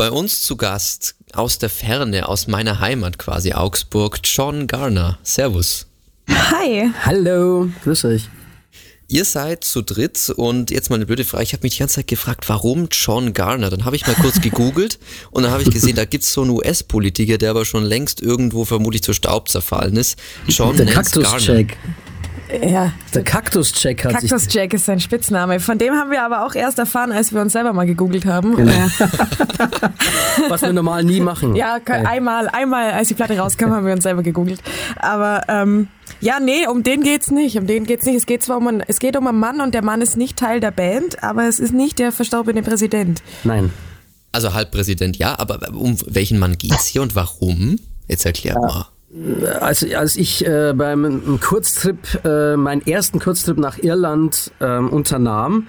[0.00, 5.18] Bei uns zu Gast aus der Ferne, aus meiner Heimat quasi Augsburg, John Garner.
[5.22, 5.88] Servus.
[6.26, 6.90] Hi.
[7.04, 8.30] Hallo, grüß euch.
[9.08, 11.42] Ihr seid zu dritt und jetzt mal eine blöde Frage.
[11.42, 13.68] Ich habe mich die ganze Zeit gefragt, warum John Garner?
[13.68, 14.98] Dann habe ich mal kurz gegoogelt
[15.32, 18.64] und dann habe ich gesehen, da gibt's so einen US-Politiker, der aber schon längst irgendwo
[18.64, 20.18] vermutlich zu Staub zerfallen ist.
[20.48, 21.58] John Der Nance Kaktus Garner.
[21.58, 21.76] Jack.
[22.66, 24.30] Ja, Der Kaktus Jack hat sich.
[24.30, 25.60] Cactus Jack ist sein Spitzname.
[25.60, 28.56] Von dem haben wir aber auch erst erfahren, als wir uns selber mal gegoogelt haben.
[28.56, 28.72] Genau.
[30.48, 31.54] Was wir normal nie machen.
[31.54, 34.60] Ja, einmal, einmal, als die Platte rauskam, haben wir uns selber gegoogelt.
[34.96, 35.88] Aber ähm,
[36.20, 37.56] ja, nee, um den geht's nicht.
[37.56, 38.16] Um den geht's nicht.
[38.16, 40.36] Es geht zwar um einen, es geht um einen Mann und der Mann ist nicht
[40.38, 43.22] Teil der Band, aber es ist nicht der verstorbene Präsident.
[43.44, 43.70] Nein.
[44.32, 47.78] Also Halbpräsident, ja, aber um welchen Mann geht's hier und warum?
[48.06, 48.86] Jetzt erklär mal.
[49.60, 55.66] Als, als ich äh, beim Kurztrip, äh, meinen ersten Kurztrip nach Irland ähm, unternahm,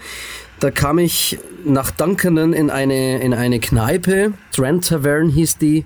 [0.59, 5.85] da kam ich nach Duncannon in eine, in eine Kneipe, Trent Tavern hieß die,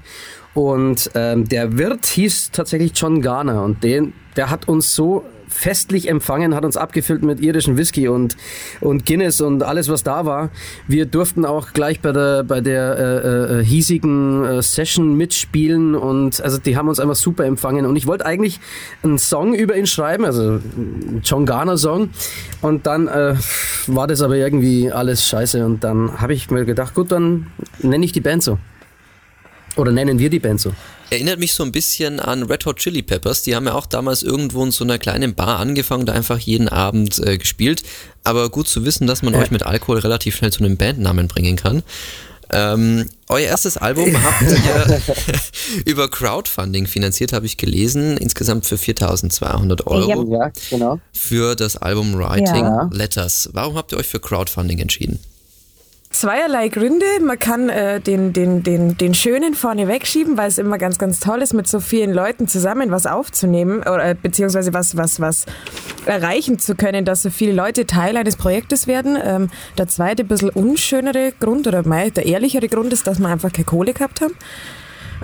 [0.55, 3.62] und ähm, der Wirt hieß tatsächlich John Garner.
[3.62, 5.25] Und den, der hat uns so
[5.56, 8.36] festlich empfangen, hat uns abgefüllt mit irischen Whisky und,
[8.81, 10.50] und Guinness und alles, was da war.
[10.88, 16.42] Wir durften auch gleich bei der, bei der äh, äh, hiesigen äh, Session mitspielen und
[16.42, 17.86] also die haben uns einfach super empfangen.
[17.86, 18.59] Und ich wollte eigentlich
[19.02, 22.09] einen Song über ihn schreiben, also einen John Garner Song.
[22.62, 23.36] Und dann äh,
[23.88, 25.66] war das aber irgendwie alles scheiße.
[25.66, 27.47] Und dann habe ich mir gedacht, gut, dann
[27.81, 28.58] nenne ich die Band so.
[29.78, 30.73] Oder nennen wir die Band so.
[31.11, 33.44] Erinnert mich so ein bisschen an Red Hot Chili Peppers.
[33.44, 36.67] Die haben ja auch damals irgendwo in so einer kleinen Bar angefangen, da einfach jeden
[36.67, 37.84] Abend äh, gespielt.
[38.23, 39.39] Aber gut zu wissen, dass man Ja.
[39.42, 41.84] euch mit Alkohol relativ schnell zu einem Bandnamen bringen kann.
[42.52, 45.02] Ähm, euer erstes Album habt ihr
[45.86, 48.17] über Crowdfunding finanziert, habe ich gelesen.
[48.17, 51.00] Insgesamt für 4200 Euro Ja, genau.
[51.12, 52.90] für das Album Writing Ja.
[52.92, 53.50] Letters.
[53.53, 55.19] Warum habt ihr euch für Crowdfunding entschieden?
[56.16, 57.05] Zweierlei Gründe.
[57.21, 61.19] Man kann äh, den, den, den, den Schönen vorne wegschieben, weil es immer ganz, ganz
[61.19, 65.45] toll ist, mit so vielen Leuten zusammen was aufzunehmen oder äh, beziehungsweise was, was, was
[66.05, 69.17] erreichen zu können, dass so viele Leute Teil eines Projektes werden.
[69.22, 73.66] Ähm, der zweite, bisschen unschönere Grund oder der ehrlichere Grund ist, dass wir einfach keine
[73.66, 74.35] Kohle gehabt haben.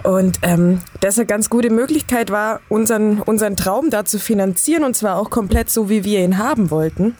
[0.03, 4.97] Und ähm, das eine ganz gute Möglichkeit war, unseren, unseren Traum da zu finanzieren und
[4.97, 7.15] zwar auch komplett so, wie wir ihn haben wollten,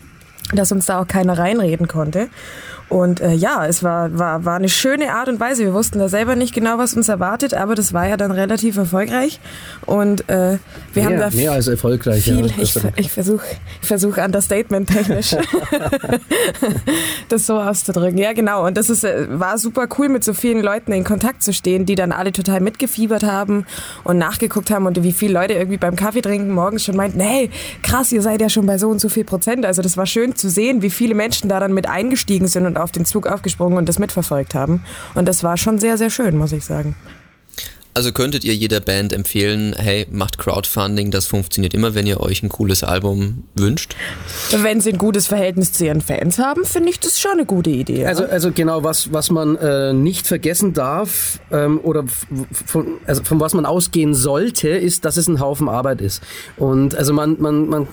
[0.53, 2.27] dass uns da auch keiner reinreden konnte.
[2.91, 5.63] Und äh, ja, es war, war, war eine schöne Art und Weise.
[5.63, 8.75] Wir wussten da selber nicht genau, was uns erwartet, aber das war ja dann relativ
[8.75, 9.39] erfolgreich.
[9.85, 10.57] Und äh,
[10.93, 12.25] wir haben Mehr, da mehr als erfolgreich.
[12.25, 12.53] viel, ja.
[12.57, 13.45] ich, ich versuche
[13.81, 15.37] ich versuch Understatement technisch
[17.29, 18.17] das so auszudrücken.
[18.17, 18.67] Ja, genau.
[18.67, 21.85] Und das ist, äh, war super cool, mit so vielen Leuten in Kontakt zu stehen,
[21.85, 23.65] die dann alle total mitgefiebert haben
[24.03, 27.51] und nachgeguckt haben und wie viele Leute irgendwie beim Kaffee trinken morgens schon meinten, hey,
[27.83, 29.65] krass, ihr seid ja schon bei so und so viel Prozent.
[29.65, 32.80] Also das war schön zu sehen, wie viele Menschen da dann mit eingestiegen sind und
[32.83, 34.83] auf den Zug aufgesprungen und das mitverfolgt haben.
[35.15, 36.95] Und das war schon sehr, sehr schön, muss ich sagen.
[38.01, 42.41] Also könntet ihr jeder Band empfehlen, hey, macht Crowdfunding, das funktioniert immer, wenn ihr euch
[42.41, 43.95] ein cooles Album wünscht?
[44.49, 47.69] Wenn sie ein gutes Verhältnis zu ihren Fans haben, finde ich das schon eine gute
[47.69, 48.07] Idee.
[48.07, 53.39] Also, also genau, was, was man äh, nicht vergessen darf ähm, oder von, also von
[53.39, 56.23] was man ausgehen sollte, ist, dass es ein Haufen Arbeit ist.
[56.57, 57.87] Und also man, man, man,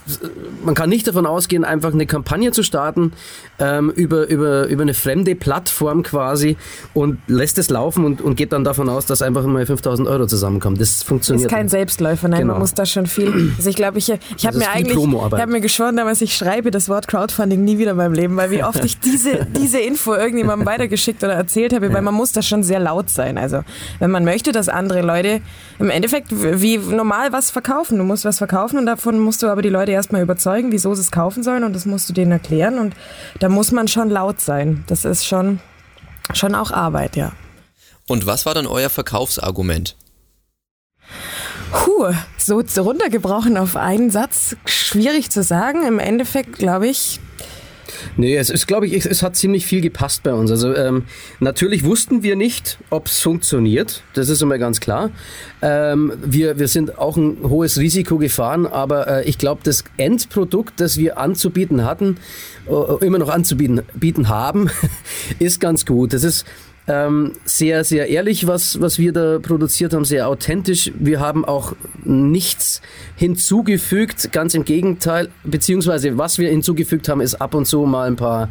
[0.65, 3.13] man kann nicht davon ausgehen, einfach eine Kampagne zu starten
[3.59, 6.57] ähm, über, über, über eine fremde Plattform quasi
[6.95, 10.27] und lässt es laufen und, und geht dann davon aus, dass einfach mal 5000 Euro
[10.27, 10.79] zusammenkommen.
[10.79, 11.69] Das funktioniert ist kein.
[11.69, 12.53] Selbstläufer, nein, Genau.
[12.55, 13.53] man muss da schon viel.
[13.59, 16.71] Also ich glaube, ich, ich habe mir eigentlich, ich habe mir geschworen, damals ich schreibe
[16.71, 20.15] das Wort Crowdfunding nie wieder in meinem Leben, weil wie oft ich diese, diese Info
[20.15, 23.37] irgendjemandem weitergeschickt oder erzählt habe, weil man muss da schon sehr laut sein.
[23.39, 23.63] Also
[23.99, 25.41] wenn man möchte, dass andere Leute
[25.79, 27.99] im Endeffekt wie normal was verkaufen.
[27.99, 31.01] Du musst was verkaufen und davon musst du aber die Leute erstmal überzeugen, wieso sie
[31.03, 32.95] es kaufen sollen und das musst du denen erklären und
[33.41, 34.85] da muss man schon laut sein.
[34.89, 35.61] Das ist schon,
[36.35, 37.33] schon auch Arbeit, ja.
[38.09, 39.97] Und was war dann euer Verkaufsargument?
[41.71, 45.87] Puh, so so runtergebrochen auf einen Satz, schwierig zu sagen.
[45.87, 47.21] Im Endeffekt glaube ich,
[48.17, 50.51] Nee, es ist, glaube ich, es, es hat ziemlich viel gepasst bei uns.
[50.51, 51.05] Also ähm,
[51.41, 54.03] natürlich wussten wir nicht, ob es funktioniert.
[54.15, 55.11] Das ist immer ganz klar.
[55.63, 60.81] Ähm, wir, wir sind auch ein hohes Risiko gefahren, aber äh, ich glaube, das Endprodukt,
[60.81, 62.19] das wir anzubieten hatten,
[62.69, 64.71] äh, immer noch anzubieten bieten haben,
[65.39, 66.13] ist ganz gut.
[66.13, 66.45] Das ist
[66.89, 70.91] ähm, sehr, sehr ehrlich, was, was wir da produziert haben, sehr authentisch.
[70.99, 72.81] Wir haben auch nichts
[73.17, 78.17] hinzugefügt, ganz im Gegenteil, beziehungsweise was wir hinzugefügt haben, ist ab und zu mal ein
[78.17, 78.49] paar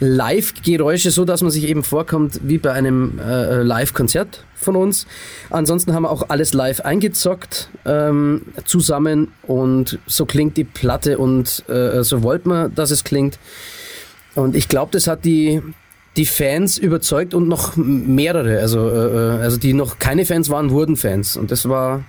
[0.00, 5.06] Live-Geräusche, so dass man sich eben vorkommt wie bei einem äh, Live-Konzert von uns.
[5.50, 11.68] Ansonsten haben wir auch alles live eingezockt ähm, zusammen und so klingt die Platte und
[11.68, 13.38] äh, so wollte man, dass es klingt.
[14.34, 15.62] Und ich glaube, das hat die
[16.16, 20.70] die Fans überzeugt und noch mehrere, also, äh, äh, also die noch keine Fans waren,
[20.70, 21.36] wurden Fans.
[21.36, 22.04] Und das war,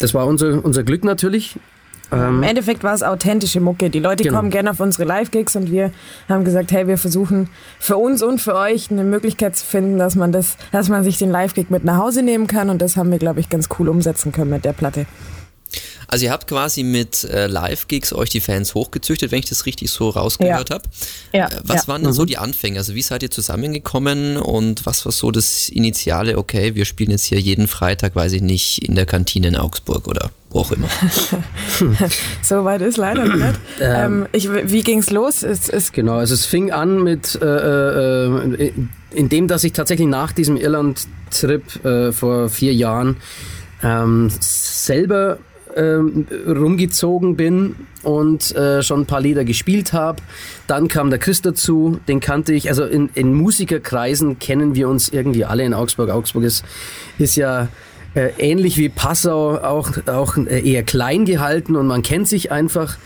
[0.00, 1.56] das war unser, unser Glück natürlich.
[2.10, 3.90] Ähm, Im Endeffekt war es authentische Mucke.
[3.90, 4.36] Die Leute genau.
[4.36, 5.92] kommen gerne auf unsere Live-Gigs und wir
[6.28, 10.16] haben gesagt, hey, wir versuchen für uns und für euch eine Möglichkeit zu finden, dass
[10.16, 13.10] man das, dass man sich den Live-Gig mit nach Hause nehmen kann und das haben
[13.10, 15.04] wir, glaube ich, ganz cool umsetzen können mit der Platte.
[16.08, 19.90] Also ihr habt quasi mit äh, Live-Gigs euch die Fans hochgezüchtet, wenn ich das richtig
[19.90, 20.74] so rausgehört ja.
[20.74, 20.84] habe.
[21.34, 21.46] Ja.
[21.48, 21.88] Äh, was ja.
[21.88, 22.16] waren denn mhm.
[22.16, 22.78] so die Anfänge?
[22.78, 27.24] Also wie seid ihr zusammengekommen und was war so das Initiale, okay, wir spielen jetzt
[27.24, 30.88] hier jeden Freitag, weiß ich nicht, in der Kantine in Augsburg oder wo auch immer.
[32.42, 33.58] so weit ist leider nicht.
[33.80, 35.42] Ähm, ich, wie ging's los?
[35.42, 38.72] Es, es genau, also es fing an mit, äh, äh,
[39.12, 43.16] in dem, dass ich tatsächlich nach diesem Irland-Trip äh, vor vier Jahren
[43.82, 45.38] ähm, selber
[45.78, 50.22] ähm, rumgezogen bin und äh, schon ein paar Lieder gespielt habe.
[50.66, 52.68] Dann kam der Chris dazu, den kannte ich.
[52.68, 56.10] Also in, in Musikerkreisen kennen wir uns irgendwie alle in Augsburg.
[56.10, 56.64] Augsburg ist,
[57.18, 57.68] ist ja
[58.14, 62.96] äh, ähnlich wie Passau auch, auch äh, eher klein gehalten und man kennt sich einfach.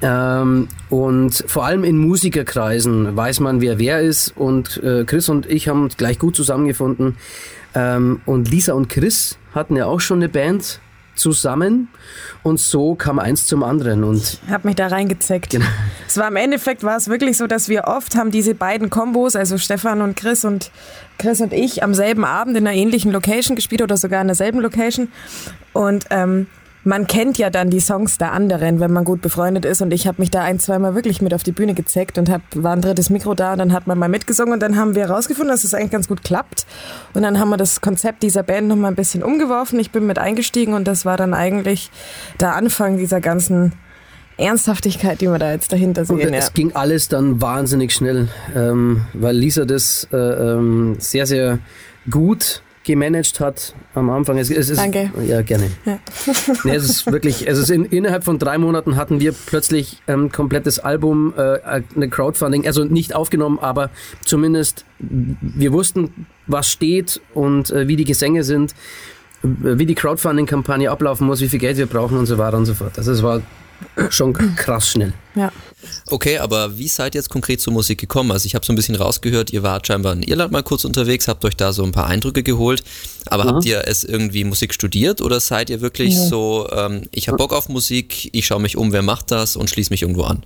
[0.00, 4.32] Ähm, und vor allem in Musikerkreisen weiß man, wer wer ist.
[4.36, 7.16] Und äh, Chris und ich haben gleich gut zusammengefunden.
[7.74, 10.80] Ähm, und Lisa und Chris hatten ja auch schon eine Band
[11.18, 11.88] zusammen
[12.42, 15.50] und so kam eins zum anderen und ich habe mich da reingezeckt.
[15.50, 15.66] Genau.
[16.06, 19.36] Es war im Endeffekt war es wirklich so, dass wir oft haben diese beiden Kombos,
[19.36, 20.70] also Stefan und Chris und
[21.18, 24.60] Chris und ich am selben Abend in einer ähnlichen Location gespielt oder sogar in derselben
[24.60, 25.08] Location
[25.72, 26.46] und ähm,
[26.88, 29.82] man kennt ja dann die Songs der anderen, wenn man gut befreundet ist.
[29.82, 32.40] Und ich habe mich da ein, zweimal wirklich mit auf die Bühne gezeckt und hab,
[32.54, 35.02] war ein drittes Mikro da und dann hat man mal mitgesungen und dann haben wir
[35.02, 36.66] herausgefunden, dass es eigentlich ganz gut klappt.
[37.12, 39.78] Und dann haben wir das Konzept dieser Band nochmal ein bisschen umgeworfen.
[39.78, 41.90] Ich bin mit eingestiegen und das war dann eigentlich
[42.40, 43.74] der Anfang dieser ganzen
[44.38, 46.16] Ernsthaftigkeit, die wir da jetzt dahinter sehen.
[46.16, 46.52] Und es ja.
[46.54, 51.58] ging alles dann wahnsinnig schnell, ähm, weil Lisa das äh, ähm, sehr, sehr
[52.10, 54.38] gut gemanagt hat am Anfang.
[54.38, 55.12] Es, es ist, Danke.
[55.26, 55.70] Ja, gerne.
[55.84, 55.98] Ja.
[56.64, 60.14] nee, es ist wirklich, es ist in, innerhalb von drei Monaten hatten wir plötzlich ein
[60.14, 63.90] ähm, komplettes Album, äh, eine Crowdfunding, also nicht aufgenommen, aber
[64.24, 68.74] zumindest wir wussten, was steht und äh, wie die Gesänge sind,
[69.42, 72.74] wie die Crowdfunding-Kampagne ablaufen muss, wie viel Geld wir brauchen und so weiter und so
[72.74, 72.96] fort.
[72.96, 73.42] Also es war
[74.10, 75.12] schon krass schnell.
[75.34, 75.52] Ja.
[76.10, 78.32] Okay, aber wie seid ihr jetzt konkret zur Musik gekommen?
[78.32, 81.28] Also ich habe so ein bisschen rausgehört, ihr wart scheinbar in Irland mal kurz unterwegs,
[81.28, 82.82] habt euch da so ein paar Eindrücke geholt,
[83.26, 83.48] aber mhm.
[83.48, 86.26] habt ihr es irgendwie Musik studiert oder seid ihr wirklich ja.
[86.26, 89.70] so, ähm, ich habe Bock auf Musik, ich schaue mich um, wer macht das und
[89.70, 90.44] schließe mich irgendwo an?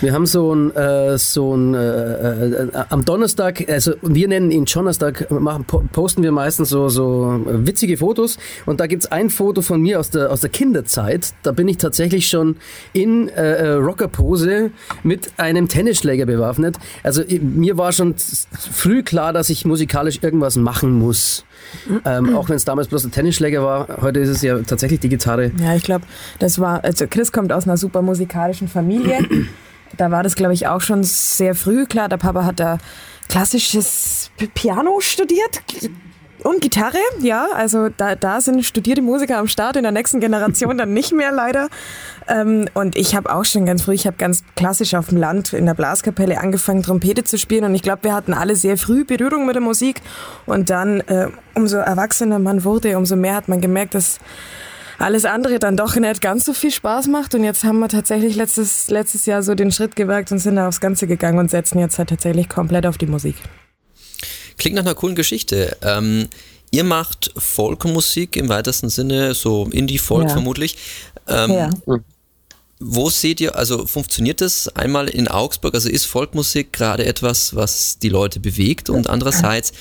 [0.00, 4.64] Wir haben so ein, äh, so ein äh, äh, am Donnerstag, also wir nennen ihn
[4.64, 9.80] Donnerstag, machen, posten wir meistens so, so witzige Fotos und da gibt's ein Foto von
[9.80, 11.34] mir aus der, aus der Kinderzeit.
[11.42, 12.56] Da bin ich tatsächlich schon
[12.92, 14.70] in äh, äh Rockerpose
[15.02, 16.76] mit einem Tennisschläger bewaffnet.
[17.02, 21.44] Also mir war schon früh klar, dass ich musikalisch irgendwas machen muss.
[22.04, 25.08] Ähm, auch wenn es damals bloß ein Tennisschläger war, heute ist es ja tatsächlich die
[25.08, 25.52] Gitarre.
[25.62, 26.04] Ja, ich glaube,
[26.38, 29.18] das war, also Chris kommt aus einer super musikalischen Familie.
[29.96, 32.08] Da war das, glaube ich, auch schon sehr früh klar.
[32.08, 32.78] Der Papa hat da
[33.28, 35.62] klassisches Piano studiert
[36.42, 37.48] und Gitarre, ja.
[37.54, 41.32] Also da, da sind studierte Musiker am Start, in der nächsten Generation dann nicht mehr
[41.32, 41.68] leider.
[42.28, 45.52] Ähm, und ich habe auch schon ganz früh, ich habe ganz klassisch auf dem Land
[45.52, 47.64] in der Blaskapelle angefangen, Trompete zu spielen.
[47.64, 50.00] Und ich glaube, wir hatten alle sehr früh Berührung mit der Musik.
[50.46, 54.18] Und dann, äh, umso erwachsener man wurde, umso mehr hat man gemerkt, dass
[55.00, 57.34] alles andere dann doch nicht ganz so viel Spaß macht.
[57.34, 60.68] Und jetzt haben wir tatsächlich letztes, letztes Jahr so den Schritt gewagt und sind da
[60.68, 63.36] aufs Ganze gegangen und setzen jetzt halt tatsächlich komplett auf die Musik.
[64.58, 65.76] Klingt nach einer coolen Geschichte.
[65.82, 66.28] Ähm,
[66.70, 70.28] ihr macht Folkmusik im weitesten Sinne, so Indie-Folk ja.
[70.28, 70.76] vermutlich.
[71.26, 71.70] Ähm, ja.
[72.78, 75.74] Wo seht ihr, also funktioniert das einmal in Augsburg?
[75.74, 78.90] Also ist Folkmusik gerade etwas, was die Leute bewegt?
[78.90, 79.72] Und andererseits,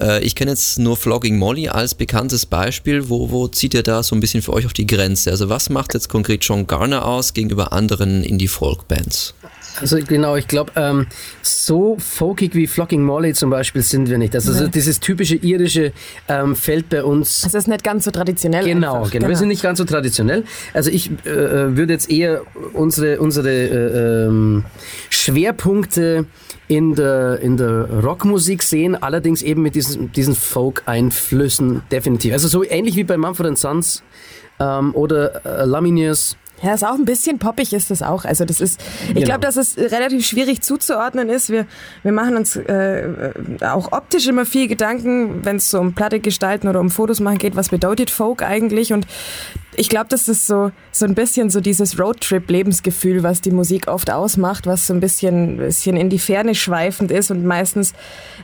[0.00, 3.08] äh, ich kenne jetzt nur Flogging Molly als bekanntes Beispiel.
[3.08, 5.30] Wo, wo zieht ihr da so ein bisschen für euch auf die Grenze?
[5.30, 9.34] Also was macht jetzt konkret John Garner aus gegenüber anderen Indie-Folk-Bands?
[9.80, 11.06] Also genau, ich glaube, ähm,
[11.42, 14.34] so folkig wie Flocking Molly zum Beispiel sind wir nicht.
[14.34, 14.58] Also nee.
[14.58, 15.92] so dieses typische irische
[16.28, 17.44] ähm, fällt bei uns.
[17.46, 18.64] Es ist nicht ganz so traditionell.
[18.64, 19.28] Genau, genau, genau.
[19.28, 20.44] Wir sind nicht ganz so traditionell.
[20.72, 22.42] Also ich äh, äh, würde jetzt eher
[22.72, 24.64] unsere, unsere äh, ähm,
[25.10, 26.26] Schwerpunkte
[26.68, 32.32] in der, in der Rockmusik sehen, allerdings eben mit diesen, diesen Folk-Einflüssen definitiv.
[32.32, 34.02] Also so ähnlich wie bei Mumford Sons
[34.58, 38.24] ähm, oder äh, Lumineers ja, ist auch ein bisschen poppig ist das auch.
[38.24, 39.26] Also das ist, ich genau.
[39.26, 41.50] glaube, dass es relativ schwierig zuzuordnen ist.
[41.50, 41.66] Wir,
[42.02, 46.68] wir machen uns äh, auch optisch immer viel Gedanken, wenn es so um Platte gestalten
[46.68, 48.94] oder um Fotos machen geht, was bedeutet Folk eigentlich?
[48.94, 49.06] Und
[49.76, 54.10] ich glaube, das ist so, so ein bisschen so dieses Roadtrip-Lebensgefühl, was die Musik oft
[54.10, 57.92] ausmacht, was so ein bisschen, bisschen in die Ferne schweifend ist und meistens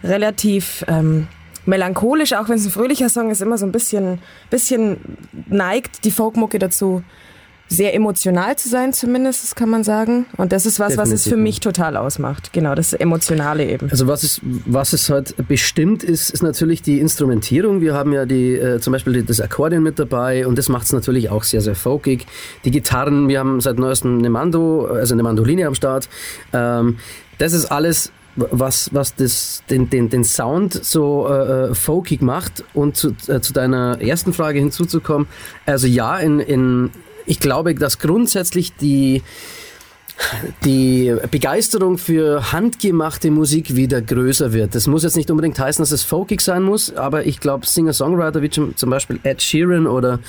[0.05, 1.29] relativ ähm,
[1.65, 4.19] melancholisch, auch wenn es ein fröhlicher Song ist, immer so ein bisschen,
[4.51, 4.99] bisschen
[5.49, 7.03] neigt die Folkmucke dazu,
[7.73, 10.27] sehr emotional zu sein, zumindest, das kann man sagen.
[10.37, 11.13] Und das ist was, Definitiv.
[11.13, 12.53] was es für mich total ausmacht.
[12.53, 13.91] Genau, das Emotionale eben.
[13.91, 17.81] Also was es, was es halt bestimmt ist, ist natürlich die Instrumentierung.
[17.81, 20.93] Wir haben ja die, äh, zum Beispiel das Akkordeon mit dabei und das macht es
[20.93, 22.27] natürlich auch sehr, sehr folkig.
[22.65, 26.09] Die Gitarren, wir haben seit neuestem eine Mando, also eine Mandoline am Start.
[26.53, 26.99] Ähm,
[27.39, 32.65] das ist alles was, was das, den, den, den Sound so äh, äh, folkig macht.
[32.75, 35.27] Und zu, äh, zu deiner ersten Frage hinzuzukommen,
[35.67, 36.91] also ja, in, in,
[37.27, 39.23] ich glaube, dass grundsätzlich die,
[40.65, 44.75] die Begeisterung für handgemachte Musik wieder größer wird.
[44.75, 48.43] Das muss jetzt nicht unbedingt heißen, dass es folkig sein muss, aber ich glaube, Singer-Songwriter
[48.43, 50.21] wie zum Beispiel Ed Sheeran oder.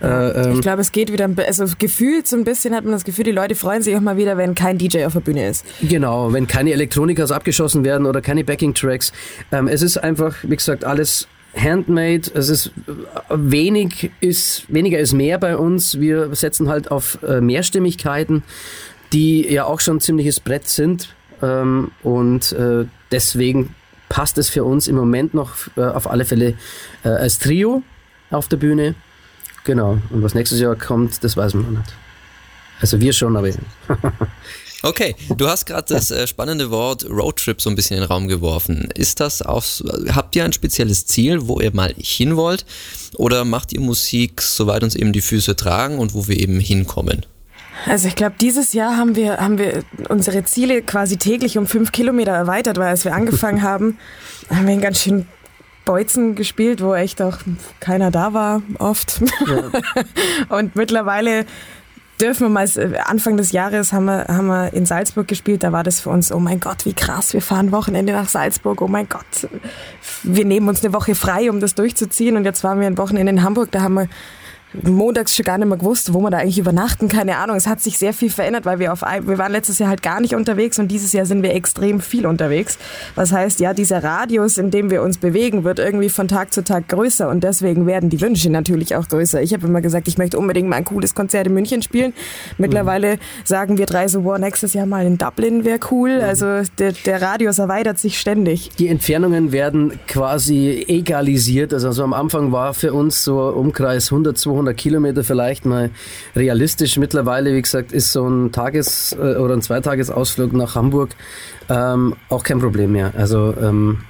[0.00, 3.04] Äh, ähm ich glaube, es geht wieder, also gefühlt so ein bisschen hat man das
[3.04, 5.64] Gefühl, die Leute freuen sich auch mal wieder, wenn kein DJ auf der Bühne ist.
[5.82, 9.12] Genau, wenn keine Elektronikers abgeschossen werden oder keine Backing-Tracks.
[9.52, 11.26] Ähm, es ist einfach, wie gesagt, alles
[11.56, 12.30] handmade.
[12.34, 12.70] Es ist
[13.28, 16.00] wenig ist weniger ist mehr bei uns.
[16.00, 18.42] Wir setzen halt auf äh, Mehrstimmigkeiten,
[19.12, 23.74] die ja auch schon ein ziemliches Brett sind ähm, und äh, deswegen
[24.08, 26.54] passt es für uns im Moment noch äh, auf alle Fälle
[27.02, 27.82] als Trio
[28.30, 28.94] auf der Bühne.
[29.64, 29.98] Genau.
[30.10, 31.94] Und was nächstes Jahr kommt, das weiß man noch nicht.
[32.80, 33.48] Also wir schon, aber
[34.82, 38.28] Okay, du hast gerade das äh, spannende Wort Roadtrip so ein bisschen in den Raum
[38.28, 38.88] geworfen.
[38.94, 39.62] Ist das auch,
[40.14, 42.64] habt ihr ein spezielles Ziel, wo ihr mal hin wollt?
[43.16, 47.26] Oder macht ihr Musik, soweit uns eben die Füße tragen und wo wir eben hinkommen?
[47.86, 51.92] Also ich glaube, dieses Jahr haben wir, haben wir unsere Ziele quasi täglich um fünf
[51.92, 53.98] Kilometer erweitert, weil als wir angefangen haben,
[54.50, 55.26] haben wir einen ganz schön
[55.84, 57.38] Beuzen gespielt, wo echt auch
[57.80, 59.20] keiner da war, oft.
[59.46, 59.70] Ja.
[60.56, 61.46] und mittlerweile
[62.20, 65.72] dürfen wir mal, äh, Anfang des Jahres haben wir, haben wir in Salzburg gespielt, da
[65.72, 68.88] war das für uns, oh mein Gott, wie krass, wir fahren Wochenende nach Salzburg, oh
[68.88, 69.48] mein Gott,
[70.22, 73.32] wir nehmen uns eine Woche frei, um das durchzuziehen und jetzt waren wir ein Wochenende
[73.32, 74.08] in Hamburg, da haben wir
[74.72, 77.56] montags schon gar nicht mehr gewusst, wo wir da eigentlich übernachten, keine Ahnung.
[77.56, 80.20] Es hat sich sehr viel verändert, weil wir auf wir waren letztes Jahr halt gar
[80.20, 82.78] nicht unterwegs und dieses Jahr sind wir extrem viel unterwegs.
[83.14, 86.62] Was heißt, ja, dieser Radius, in dem wir uns bewegen, wird irgendwie von Tag zu
[86.62, 89.42] Tag größer und deswegen werden die Wünsche natürlich auch größer.
[89.42, 92.12] Ich habe immer gesagt, ich möchte unbedingt mal ein cooles Konzert in München spielen.
[92.58, 93.20] Mittlerweile mhm.
[93.44, 96.18] sagen wir drei so, wow, nächstes Jahr mal in Dublin wäre cool.
[96.18, 96.24] Mhm.
[96.24, 96.46] Also
[96.78, 98.70] der, der Radius erweitert sich ständig.
[98.78, 101.74] Die Entfernungen werden quasi egalisiert.
[101.74, 105.90] Also, also am Anfang war für uns so Umkreis 100, 200 200 Kilometer vielleicht mal
[106.36, 106.96] realistisch.
[106.98, 111.10] Mittlerweile, wie gesagt, ist so ein Tages- äh, oder ein Zweitagesausflug nach Hamburg
[111.68, 113.12] ähm, auch kein Problem mehr.
[113.16, 114.00] Also ähm,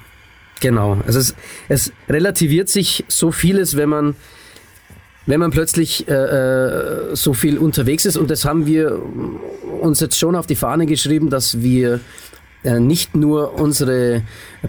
[0.60, 1.34] genau, also es,
[1.68, 4.14] es relativiert sich so vieles, wenn man
[5.26, 9.00] wenn man plötzlich äh, äh so viel unterwegs ist und das haben wir
[9.80, 12.00] uns jetzt schon auf die Fahne geschrieben, dass wir
[12.64, 14.22] nicht nur unsere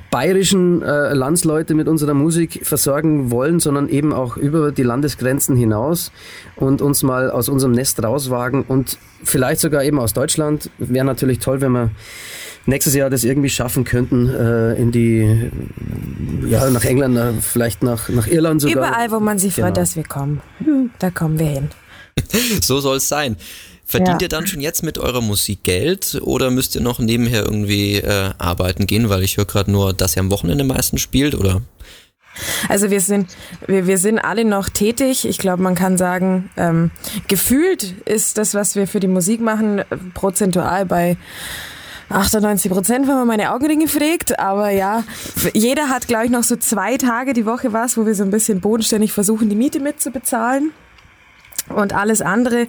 [0.09, 6.11] bayerischen äh, Landsleute mit unserer Musik versorgen wollen, sondern eben auch über die Landesgrenzen hinaus
[6.55, 10.69] und uns mal aus unserem Nest rauswagen und vielleicht sogar eben aus Deutschland.
[10.77, 11.91] Wäre natürlich toll, wenn wir
[12.65, 15.51] nächstes Jahr das irgendwie schaffen könnten, äh, in die,
[16.47, 18.87] ja, nach England, äh, vielleicht nach, nach Irland sogar.
[18.87, 19.75] Überall, wo man sich freut, genau.
[19.75, 20.41] dass wir kommen.
[20.99, 21.69] Da kommen wir hin.
[22.61, 23.35] so soll es sein.
[23.91, 24.25] Verdient ja.
[24.25, 28.29] ihr dann schon jetzt mit eurer Musik Geld oder müsst ihr noch nebenher irgendwie äh,
[28.37, 31.61] arbeiten gehen, weil ich höre gerade nur, dass ihr am Wochenende meistens spielt oder?
[32.69, 33.35] Also wir sind,
[33.67, 35.27] wir, wir sind alle noch tätig.
[35.27, 36.91] Ich glaube, man kann sagen, ähm,
[37.27, 39.81] gefühlt ist das, was wir für die Musik machen,
[40.13, 41.17] prozentual bei
[42.07, 44.39] 98 Prozent, wenn man meine Augenringe fragt.
[44.39, 45.03] Aber ja,
[45.53, 48.31] jeder hat, glaube ich, noch so zwei Tage die Woche was, wo wir so ein
[48.31, 50.71] bisschen bodenständig versuchen, die Miete mitzubezahlen.
[51.71, 52.67] Und alles andere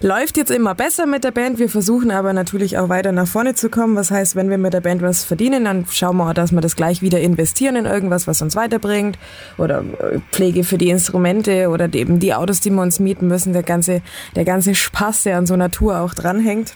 [0.00, 1.58] läuft jetzt immer besser mit der Band.
[1.58, 3.96] Wir versuchen aber natürlich auch weiter nach vorne zu kommen.
[3.96, 6.60] Was heißt, wenn wir mit der Band was verdienen, dann schauen wir auch, dass wir
[6.60, 9.18] das gleich wieder investieren in irgendwas, was uns weiterbringt.
[9.58, 13.52] Oder äh, Pflege für die Instrumente oder eben die Autos, die wir uns mieten müssen.
[13.52, 14.02] Der ganze,
[14.36, 16.74] der ganze Spaß, der an so Tour auch dranhängt.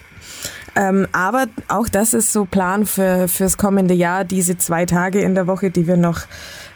[0.74, 5.34] Ähm, aber auch das ist so Plan für fürs kommende Jahr, diese zwei Tage in
[5.34, 6.22] der Woche, die wir noch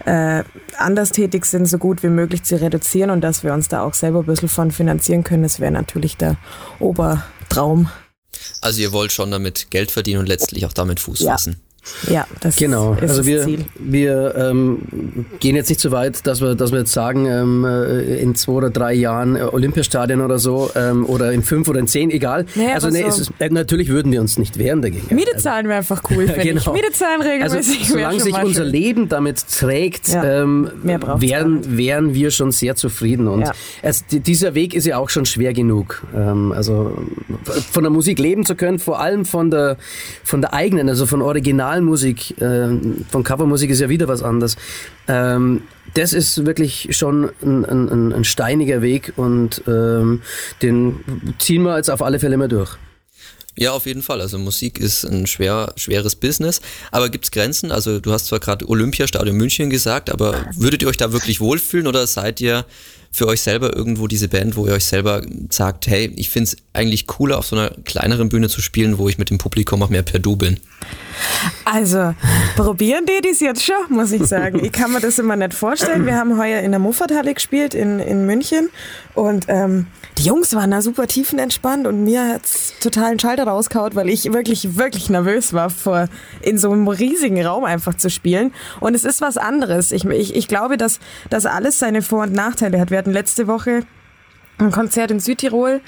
[0.04, 0.44] äh,
[0.76, 3.94] anders tätig sind, so gut wie möglich zu reduzieren und dass wir uns da auch
[3.94, 5.42] selber ein bisschen von finanzieren können.
[5.42, 6.36] Das wäre natürlich der
[6.78, 7.90] Obertraum.
[8.60, 11.32] Also ihr wollt schon damit Geld verdienen und letztlich auch damit Fuß ja.
[11.32, 11.60] fassen.
[12.08, 12.94] Ja, das genau.
[12.94, 13.64] ist also das wir, Ziel.
[13.78, 14.78] Wir ähm,
[15.40, 18.52] gehen jetzt nicht so weit, dass wir, dass wir jetzt sagen, ähm, äh, in zwei
[18.52, 22.46] oder drei Jahren äh, Olympiastadion oder so ähm, oder in fünf oder in zehn, egal.
[22.54, 25.14] Nee, also nee, so- ist, äh, natürlich würden wir uns nicht wehren dagegen.
[25.14, 26.64] Miete zahlen wäre einfach cool, finde ich.
[26.64, 26.72] Genau.
[26.72, 28.72] Miete zahlen Also regelmäßig wäre solange sich unser schön.
[28.72, 33.28] Leben damit trägt, Ja, ähm, wären, wären wir schon sehr zufrieden.
[33.28, 33.52] Und Ja.
[33.82, 36.02] es, die- dieser Weg ist ja auch schon schwer genug.
[36.14, 36.96] Ähm, also
[37.70, 39.76] von der Musik leben zu können, vor allem von der,
[40.24, 41.22] von der eigenen, also von
[41.76, 44.56] Originalmusik, ähm, von Covermusik ist ja wieder was anderes.
[45.08, 45.62] Ähm,
[45.94, 50.22] das ist wirklich schon ein, ein, ein- ein steiniger Weg und ähm,
[50.62, 51.00] den
[51.38, 52.76] ziehen wir jetzt auf alle Fälle mal durch.
[53.58, 54.20] Ja, auf jeden Fall.
[54.20, 56.60] Also Musik ist ein schwer, schweres Business.
[56.90, 57.72] Aber gibt's Grenzen?
[57.72, 61.86] Also du hast zwar gerade Olympiastadion München gesagt, aber würdet ihr euch da wirklich wohlfühlen
[61.86, 62.66] oder seid ihr
[63.16, 67.06] für euch selber irgendwo diese Band, wo ihr euch selber sagt, hey, ich find's eigentlich
[67.06, 70.02] cooler, auf so einer kleineren Bühne zu spielen, wo ich mit dem Publikum auch mehr
[70.02, 70.60] per Du bin?
[71.64, 72.14] Also,
[72.56, 74.62] probieren die dies jetzt schon, muss ich sagen.
[74.62, 76.04] Ich kann mir das immer nicht vorstellen.
[76.04, 78.68] Wir haben heuer in der Muffathalle gespielt in, in München
[79.14, 79.86] und ähm,
[80.18, 84.32] die Jungs waren da super tiefenentspannt und mir hat's total einen Schalter rausgehaut, weil ich
[84.32, 86.08] wirklich, wirklich nervös war, vor
[86.40, 88.52] in so einem riesigen Raum einfach zu spielen.
[88.80, 89.92] Und es ist was anderes.
[89.92, 92.90] Ich, ich, ich glaube, dass das alles seine Vor- und Nachteile hat.
[92.90, 93.82] Wir letzte Woche
[94.58, 95.80] ein Konzert in Südtirol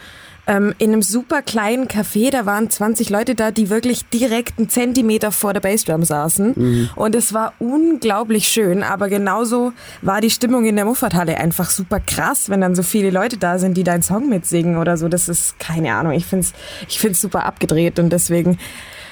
[0.48, 2.30] ähm, in einem super kleinen Café.
[2.30, 6.54] Da waren 20 Leute da, die wirklich direkt einen Zentimeter vor der Bassdrum saßen.
[6.96, 8.82] Und es war unglaublich schön.
[8.82, 9.72] Aber genauso
[10.02, 13.58] war die Stimmung in der Muffathalle einfach super krass, wenn dann so viele Leute da
[13.58, 15.08] sind, die deinen Song mitsingen oder so.
[15.08, 16.12] Das ist keine Ahnung.
[16.12, 16.54] Ich find's,
[16.88, 18.58] ich find's super abgedreht und deswegen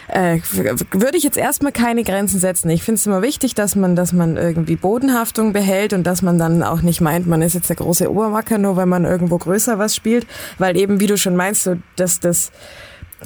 [0.08, 0.38] äh,
[0.92, 2.70] würde ich jetzt erstmal keine Grenzen setzen.
[2.70, 6.38] Ich finde es immer wichtig, dass man, dass man irgendwie Bodenhaftung behält und dass man
[6.38, 9.78] dann auch nicht meint, man ist jetzt der große Obermacker, nur weil man irgendwo größer
[9.78, 10.26] was spielt.
[10.58, 12.52] Weil eben, wie du schon meinst, so, dass das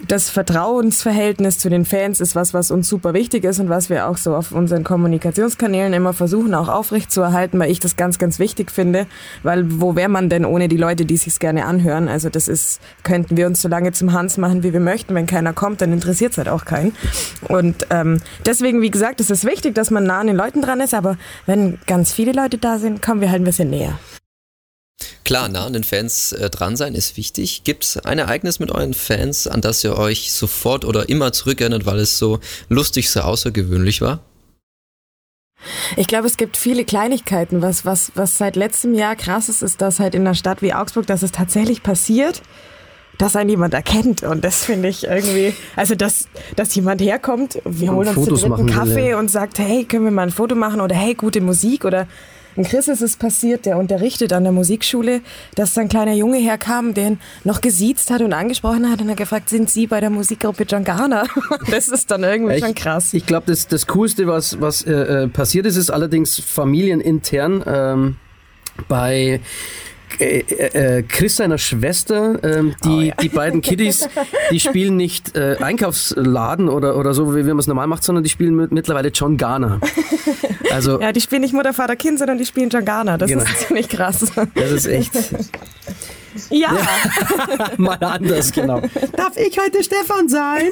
[0.07, 4.09] das Vertrauensverhältnis zu den Fans ist was, was uns super wichtig ist und was wir
[4.09, 8.71] auch so auf unseren Kommunikationskanälen immer versuchen, auch aufrechtzuerhalten, weil ich das ganz, ganz wichtig
[8.71, 9.07] finde.
[9.43, 12.09] Weil wo wäre man denn ohne die Leute, die sich's gerne anhören?
[12.09, 15.15] Also das ist, könnten wir uns so lange zum Hans machen, wie wir möchten.
[15.15, 16.95] Wenn keiner kommt, dann interessiert's halt auch keinen.
[17.49, 20.81] Und ähm, deswegen, wie gesagt, ist es wichtig, dass man nah an den Leuten dran
[20.81, 21.17] ist, aber
[21.47, 23.99] wenn ganz viele Leute da sind, kommen wir halt ein bisschen näher.
[25.25, 27.62] Klar, nah an den Fans äh, dran sein ist wichtig.
[27.64, 32.00] Gibt's ein Ereignis mit euren Fans, an das ihr euch sofort oder immer zurückerinnert, weil
[32.00, 34.21] es so lustig, so außergewöhnlich war?
[35.97, 37.62] Ich glaube, es gibt viele Kleinigkeiten.
[37.62, 40.73] Was, was, was seit letztem Jahr krass ist, ist, dass halt in einer Stadt wie
[40.73, 42.43] Augsburg, dass es tatsächlich passiert,
[43.19, 44.23] dass einen jemand erkennt.
[44.23, 48.45] Und das finde ich irgendwie, also dass, dass jemand herkommt, wir Und holen uns Fotos
[48.45, 49.19] einen machen will, Kaffee ja.
[49.19, 52.06] und sagt, hey, können wir mal ein Foto machen oder hey, gute Musik oder
[52.56, 55.21] ein Chris ist es passiert, der unterrichtet an der Musikschule,
[55.54, 59.17] dass da ein kleiner Junge herkam, den noch gesiezt hat und angesprochen hat und er
[59.17, 61.26] gefragt, sind Sie bei der Musikgruppe John Garner?
[61.71, 63.13] Das ist dann irgendwie schon krass.
[63.15, 68.17] Ich glaube, das, das Coolste, was, was äh, äh, passiert ist, ist allerdings familienintern ähm,
[68.89, 69.41] bei
[70.19, 73.15] äh, äh, Chris seiner Schwester, ähm, die, Oh, ja.
[73.17, 74.09] die beiden Kiddies,
[74.51, 78.31] die spielen nicht äh, Einkaufsladen oder, oder so, wie man es normal macht, sondern die
[78.31, 79.81] spielen mit, mittlerweile John Garner.
[80.73, 83.19] Also, Ja, die spielen nicht Mutter, Vater, Kind, sondern die spielen John Garner.
[83.19, 83.43] Das Genau.
[83.43, 84.31] ist ziemlich krass.
[84.55, 85.11] das ist echt
[86.49, 86.71] Ja,
[87.77, 88.81] mal anders, genau.
[89.17, 90.63] Darf ich heute Stefan sein?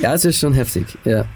[0.00, 1.26] ja, es ist schon heftig, ja.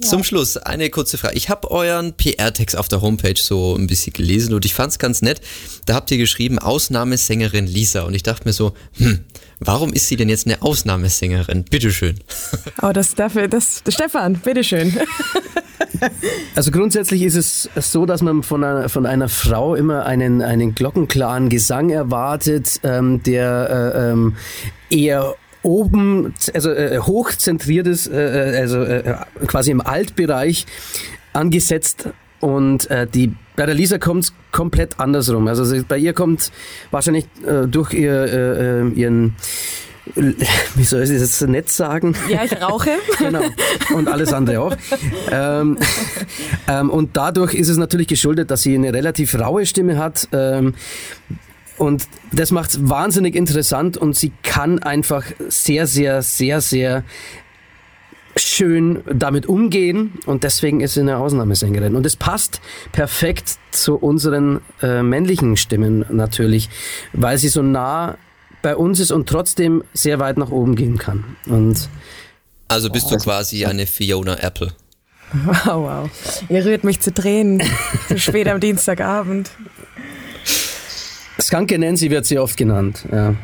[0.00, 1.36] Zum Schluss eine kurze Frage.
[1.36, 4.98] Ich habe euren PR-Text auf der Homepage so ein bisschen gelesen und ich fand es
[4.98, 5.40] ganz nett.
[5.86, 8.02] Da habt ihr geschrieben, Ausnahmesängerin Lisa.
[8.02, 9.24] Und ich dachte mir so, hm,
[9.60, 11.64] warum ist sie denn jetzt eine Ausnahmesängerin?
[11.64, 12.18] Bitteschön.
[12.82, 14.96] oh, das dafür, das, Stefan, bitteschön.
[16.54, 20.74] Also grundsätzlich ist es so, dass man von einer, von einer Frau immer einen, einen
[20.74, 24.36] glockenklaren Gesang erwartet, ähm, der äh, ähm,
[24.90, 25.34] eher
[25.68, 30.66] oben, also äh, hochzentriert ist, äh, äh, also äh, quasi im Altbereich
[31.32, 32.08] angesetzt
[32.40, 35.48] und äh, die bei der Lisa kommt es komplett andersrum.
[35.48, 36.52] Also sie, bei ihr kommt
[36.90, 39.34] wahrscheinlich äh, durch ihr, äh, äh, ihren
[40.14, 42.14] wie soll ich das jetzt nett sagen?
[42.28, 42.90] Ja, ich rauche.
[43.18, 43.42] Genau.
[43.94, 44.76] Und alles andere auch.
[45.30, 45.76] ähm,
[46.68, 50.28] ähm, und dadurch ist es natürlich geschuldet, dass sie eine relativ raue Stimme hat.
[50.32, 50.74] Ähm,
[51.78, 57.04] und das macht es wahnsinnig interessant und sie kann einfach sehr, sehr, sehr, sehr
[58.36, 61.96] schön damit umgehen und deswegen ist sie eine Ausnahmesängerin.
[61.96, 62.60] Und es passt
[62.92, 66.68] perfekt zu unseren äh, männlichen Stimmen natürlich,
[67.12, 68.16] weil sie so nah
[68.62, 71.36] bei uns ist und trotzdem sehr weit nach oben gehen kann.
[71.46, 71.88] Und
[72.68, 74.72] Also bist du quasi eine Fiona Apple.
[75.32, 76.10] Wow, wow.
[76.48, 77.62] Ihr rührt mich zu Tränen.
[78.08, 79.50] So spät am Dienstagabend.
[81.40, 83.04] Skunky Nancy wird sie oft genannt.
[83.12, 83.34] Ja.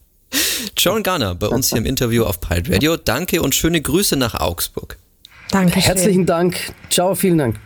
[0.76, 2.96] John Garner bei uns hier im Interview auf Pirate Radio.
[2.96, 4.96] Danke und schöne Grüße nach Augsburg.
[5.50, 5.80] Danke.
[5.80, 6.56] Herzlichen Dank.
[6.90, 7.56] Ciao, vielen Dank.